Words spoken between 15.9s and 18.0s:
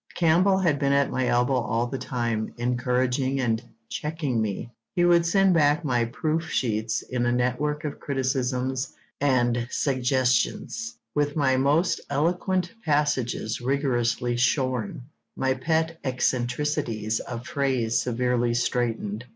eccentricities of phrase